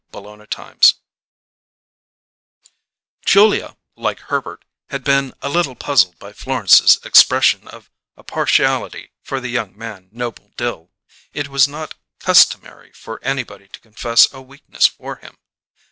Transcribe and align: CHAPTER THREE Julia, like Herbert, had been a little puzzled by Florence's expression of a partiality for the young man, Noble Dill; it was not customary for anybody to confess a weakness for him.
CHAPTER 0.11 0.47
THREE 0.47 0.91
Julia, 3.23 3.77
like 3.95 4.17
Herbert, 4.17 4.65
had 4.89 5.03
been 5.03 5.35
a 5.43 5.47
little 5.49 5.75
puzzled 5.75 6.17
by 6.17 6.33
Florence's 6.33 6.97
expression 7.05 7.67
of 7.67 7.91
a 8.17 8.23
partiality 8.23 9.11
for 9.21 9.39
the 9.39 9.49
young 9.49 9.77
man, 9.77 10.09
Noble 10.11 10.53
Dill; 10.57 10.89
it 11.33 11.49
was 11.49 11.67
not 11.67 11.93
customary 12.17 12.91
for 12.93 13.23
anybody 13.23 13.67
to 13.67 13.79
confess 13.79 14.27
a 14.33 14.41
weakness 14.41 14.87
for 14.87 15.17
him. 15.17 15.37